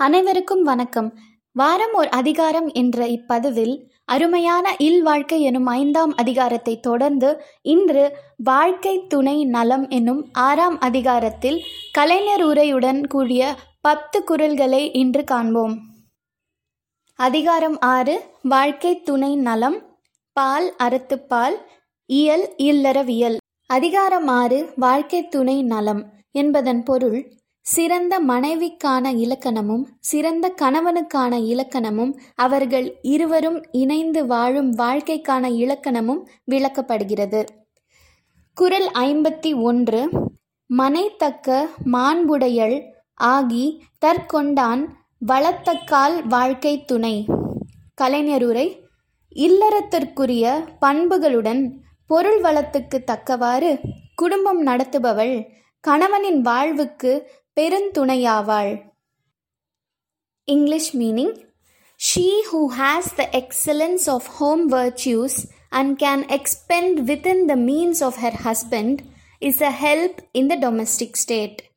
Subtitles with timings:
[0.00, 1.06] அனைவருக்கும் வணக்கம்.
[1.52, 3.72] வாரம் ஓர் அதிகாரம் என்ற இப்பதிவில்
[4.04, 12.44] அருமையான இல் வாழ்க்கை எனும் ஐந்தாம் அதிகாரத்தை தொடர்ந்து இன்று வாழ்க்கை துணை நலம் என்னும் ஆறாம் அதிகாரத்தில் கலைஞர்
[12.44, 15.78] உரையுடன் கூடிய பத்து குரல்களை இன்று காண்போம்.
[17.18, 19.78] அதிகாரம் ஆறு வாழ்க்கை துணை நலம்
[20.32, 21.56] பால் அறத்துப்பால்
[22.06, 23.36] இயல் இல்லறவியல்.
[23.66, 27.18] அதிகாரம் ஆறு வாழ்க்கை துணை நலம் என்பதன் பொருள்
[27.66, 37.46] சிறந்த மனைவிக்கான இலக்கணமும் சிறந்த கணவனுக்கான இலக்கணமும் அவர்கள் இருவரும் இணைந்து வாழும் வாழ்க்கைக்கான இலக்கணமும் விளக்கப்படுகிறது.
[38.54, 40.10] குறள் ஐம்பத்தி ஒன்று.
[40.66, 42.76] மனைத்தக்க மாண்புடையள்
[43.14, 44.84] ஆகி தற்கொண்டான்
[45.26, 47.26] வளத்தக்கால் வாழ்க்கை துணை.
[48.02, 48.66] கலைஞருரை
[49.36, 51.72] இல்லறத்திற்குரிய பண்புகளுடன்
[52.06, 53.80] பொருள் வளத்துக்கு தக்கவாறு
[54.14, 55.46] குடும்பம் நடத்துபவள்
[55.80, 58.82] கணவனின் வாழ்வுக்கு பெருந்துணையாவாள்.
[60.44, 61.34] English meaning
[62.00, 65.36] she who has the excellence of home virtues
[65.68, 68.98] and can expend within the means of her husband
[69.38, 71.70] is a help in the domestic state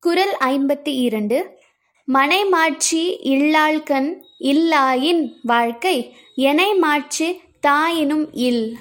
[0.00, 1.58] குரல் ஐம்பத்தி இரண்டு
[2.04, 8.76] மனை மாட்சி இல்லாள்கண் இல்லாயின் வாழ்க்கை எனை மாட்சி தாயினும் இல்.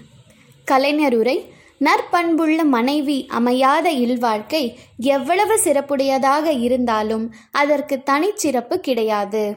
[0.72, 9.56] கலைஞருரை நற்பண்புள்ள மனைவி அமையாத இல்வாழ்க்கை எவ்வளவு சிறப்புடையதாக இருந்தாலும் அதற்கு தனிச்சிறப்பு கிடையாது.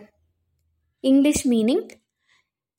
[1.00, 1.88] English meaning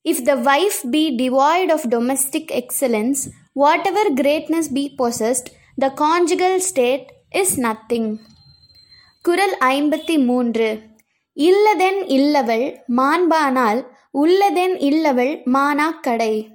[0.04, 3.22] if the wife be devoid of domestic excellence
[3.86, 8.16] whatever greatness be possessed the conjugal state is nothing
[9.22, 10.82] குரல் ஐம்பத்தி மூன்று
[11.34, 16.48] இல்லதென் இல்லவள் மாண்பானால் உள்ளதென் இல்லவள் மானாக்கடை.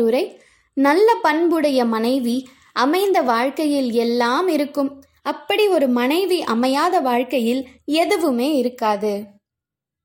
[0.00, 0.40] உரை
[0.74, 5.02] நல்ல பண்புடைய மனைவி அமைந்த வாழ்க்கையில் எல்லாம் இருக்கும்.
[5.22, 9.24] அப்படி ஒரு மனைவி அமையாத வாழ்க்கையில் எதுவுமே இருக்காது.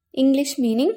[0.09, 0.95] English meaning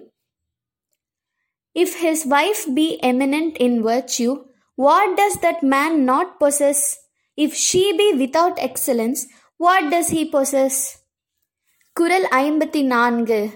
[1.78, 4.42] if his wife be eminent in virtue
[4.74, 6.84] what does that man not possess
[7.36, 9.22] if she be without excellence
[9.56, 10.80] what does he possess
[11.92, 13.50] குரல் ஐம்பத்தி நான்கு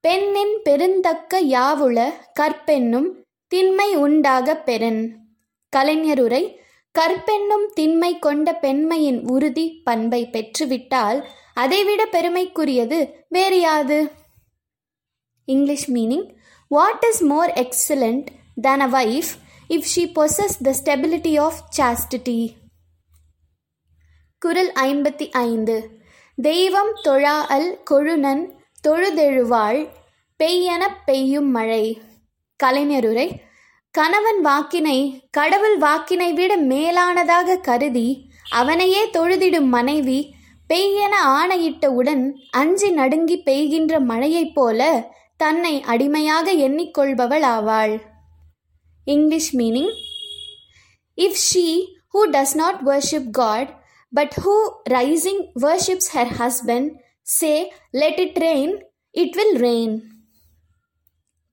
[0.00, 3.08] பெண்ணின் பெருந்தக்க யாவுள கற்பெண்ணும்
[3.48, 5.19] திண்மை உண்டாக பெறன்.
[5.76, 6.56] கலைஞருரை
[6.98, 14.10] கற்பெண்ணும் திண்மை கொண்ட பெண்மையின் உறுதி பண்பை பெற்றுவிட்டால் அதைவிட பெருமைக்குரியது வேறு யாது?
[15.44, 16.34] English meaning.
[16.68, 18.26] What is more excellent
[18.60, 19.30] than a wife
[19.68, 22.50] if she possess the stability of chastity
[24.38, 26.00] குரல் ஐம்பத்தி ஐந்து.
[26.36, 28.50] தெய்வம் தொழா அல் கொழுநன்
[28.88, 29.88] தொழுதெழுவாள்
[30.44, 32.00] பெய்யெனப் பெய்யும் மழை.
[32.64, 33.48] கலைஞருரை
[33.94, 34.98] கணவன் வாக்கினை
[35.30, 38.08] கடவுள் வாக்கினை விட மேலானதாக கருதி
[38.50, 40.34] அவனையே தொழுதிடும் மனைவி
[40.68, 47.94] பெய்யென ஆணையிட்டவுடன் அஞ்சி நடுங்கி பெய்கின்ற மழையைப் போல தன்னை அடிமையாக எண்ணிக்கொள்பவள் ஆவாள்.
[49.04, 49.92] English meaning
[51.16, 51.66] if she
[52.14, 54.56] who does not worship God but who
[54.90, 56.90] rising worships her husband
[57.22, 58.74] say let it rain
[59.10, 60.00] it will rain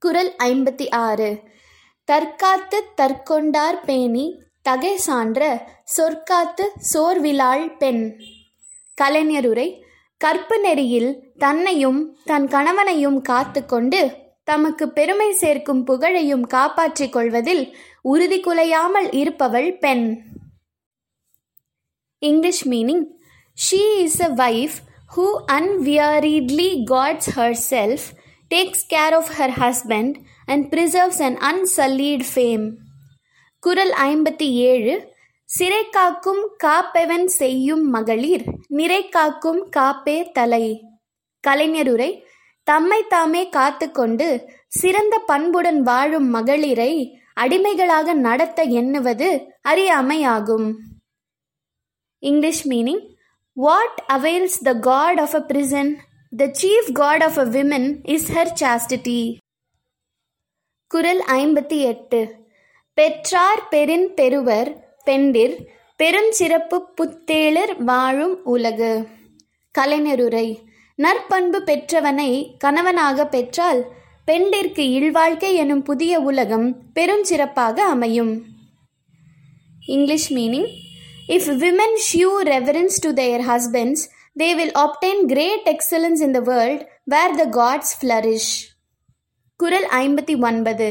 [0.02, 1.56] குரல் ஐம்பத்தி ஆறு.
[2.08, 4.26] தற்காத்து தற்கொண்டார் பேணி
[4.62, 5.40] தகை சான்ற
[5.96, 8.02] சொற்காத்து சோர்விலாள் பெண்.
[8.98, 9.68] கலைஞருரை
[10.20, 14.00] கற்பு நெறியில் தன்னையும் தன் கணவனையும் காத்து கொண்டு
[14.44, 17.64] தமக்கு பெருமை சேர்க்கும் புகழையும் காப்பாற்றிக் கொள்வதில்
[18.02, 20.06] உறுதி குலையாமல் இருப்பவள் பெண்.
[22.22, 23.04] English meaning
[23.58, 24.78] she is a wife
[25.16, 28.06] who unweariedly guards her self
[28.50, 30.16] takes care of her husband
[30.48, 32.66] and preserves an unsullied fame
[33.62, 34.94] குரல் ஐம்பத்தி ஏழு
[35.48, 40.64] சிறை காக்கும் காப்பெவன் செய்யும் மகளிர் நிறை காக்கும் காப்பே தலை
[41.44, 42.10] கலைஞருரை
[42.66, 44.28] தம்மை தாமே காத்துக்கொண்டு
[44.72, 46.92] சிறந்த பண்புடன் வாழும் மகளிரை
[47.34, 49.28] அடிமைகளாக நடத்த எண்ணுவது
[49.68, 50.68] அறியாமையாகும்
[52.22, 53.02] English meaning
[53.56, 55.90] what avails the guard of a prison
[56.32, 59.20] the chief guard of a women is her chastity
[60.90, 62.20] குரல் ஐம்பத்தி எட்டு.
[62.98, 64.70] பெற்றார் பெரின் பெறுவர்
[65.06, 65.54] பெண்டிர்
[66.00, 68.92] பெருஞ்சிறப்பு புத்தேளர் வாழும் உலகு.
[69.74, 70.48] கலைஞருரை
[70.98, 73.80] நற்பண்பு பெற்றவனை கணவனாக பெற்றால்
[74.24, 78.32] பெண்டிற்கு இல்வாழ்க்கை எனும் புதிய உலகம் பெருஞ்சிறப்பாக அமையும்.
[79.86, 80.70] English meaning
[81.36, 84.04] if women shew reverence to their husbands
[84.40, 88.52] they will obtain great excellence in the world where the gods flourish
[89.60, 90.88] குரல் ஐம்பத்தி ஒன்பது.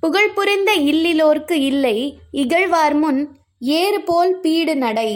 [0.00, 1.96] புகழ் புரிந்த இல்லிலோர்க்கு இல்லை
[2.32, 3.20] இகழ்வார் முன்
[3.60, 5.10] ஏறு போல் பீடு நடை.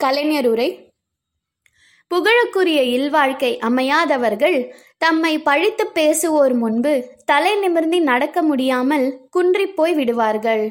[0.00, 0.68] கலைஞர் உரை
[2.10, 4.58] புகழுக்குரிய இல்வாழ்க்கை அமையாதவர்கள்
[4.98, 6.92] தம்மை பழித்து பேசுவோர் முன்பு
[7.24, 9.06] தலை நிமிர்ந்தி நடக்க முடியாமல்
[9.36, 10.64] குன்றிப்போய் விடுவார்கள்.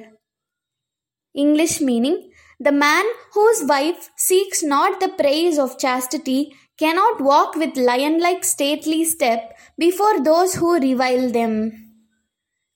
[1.32, 2.20] English meaning.
[2.64, 6.52] The man whose wife seeks not the praise of chastity
[6.84, 9.40] cannot walk with lion-like stately step
[9.82, 11.72] before those who revile them.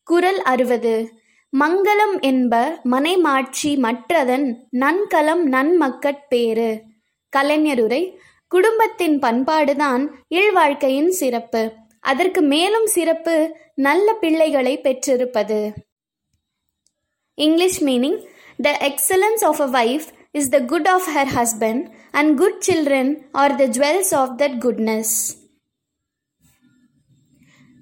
[0.04, 1.14] குரல் அறுபது.
[1.60, 6.84] மங்களம் என்ப மனைமாட்சி மற்றதன் நன்கலம் நன்மக்கட் பேறு.
[7.38, 8.16] கலைஞருரை
[8.48, 11.74] குடும்பத்தின் பண்பாடுதான் இல்வாழ்க்கையின் சிறப்பு.
[12.00, 15.74] அதற்கு மேலும் சிறப்பு நல்ல பிள்ளைகளை பெற்றிருப்பது.
[17.34, 18.30] English meaning.
[18.62, 23.56] The excellence of a wife is the good of her husband and good children are
[23.56, 25.40] the jewels of that goodness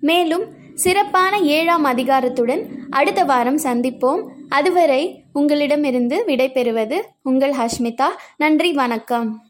[0.01, 4.29] மேலும் சிறப்பான ஏழாம் அதிகாரத்துடன் அடுத்த வாரம் சந்திப்போம்.
[4.49, 8.07] அதுவரை உங்களிடமிருந்து விடைபெறுவது உங்கள் ஹஷ்மிதா.
[8.37, 9.48] நன்றி வணக்கம்.